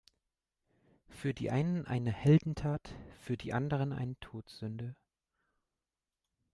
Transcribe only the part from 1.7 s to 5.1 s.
eine Heldentat, für die anderen ein Todsünde.